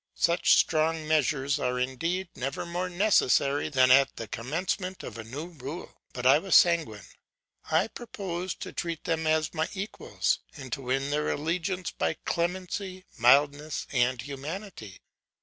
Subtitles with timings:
[0.17, 5.49] Such strong measures are indeed never more necessary than at the commencement of a new
[5.49, 7.05] rule: but I was sanguine;
[7.69, 13.05] I proposed to treat them as my equals, and to win their allegiance by clemency,
[13.19, 15.01] mildness, and humanity.